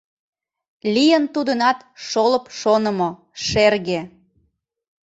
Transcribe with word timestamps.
Лийын 0.93 1.23
тудынат 1.33 1.79
шолып 2.07 2.45
шонымо, 2.59 3.09
шерге. 3.45 3.99